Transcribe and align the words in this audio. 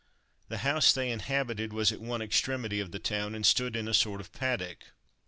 The 0.47 0.57
house 0.65 0.91
they 0.93 1.11
inhabited 1.11 1.73
was 1.73 1.91
at 1.91 2.01
one 2.01 2.23
extremity 2.23 2.79
of 2.79 2.89
the 2.89 2.97
town, 2.97 3.35
and 3.35 3.45
stood 3.45 3.75
in 3.75 3.87
a 3.87 3.93
sort 3.93 4.19
of 4.19 4.31
paddock. 4.33 4.85